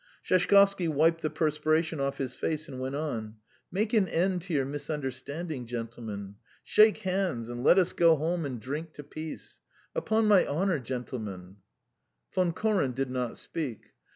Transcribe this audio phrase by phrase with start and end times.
[0.23, 3.35] Sheshkovsky wiped the perspiration off his face and went on:
[3.71, 8.59] "Make an end to your misunderstanding, gentlemen; shake hands, and let us go home and
[8.59, 9.59] drink to peace.
[9.93, 11.57] Upon my honour, gentlemen!"
[12.33, 13.91] Von Koren did not speak.